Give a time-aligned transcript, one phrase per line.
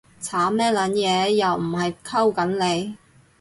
[0.19, 2.97] 慘乜撚嘢？，又唔係溝緊你